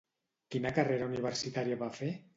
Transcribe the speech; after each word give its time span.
Quina 0.55 0.71
carrera 0.79 1.11
universitària 1.13 1.81
va 1.87 1.95
fer? 2.03 2.13